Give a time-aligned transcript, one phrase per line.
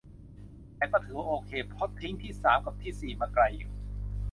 [0.75, 3.71] แต่ก็ถือว่าโอเค เพราะทิ้งที่สามกับที่สี่มาไกลอยู่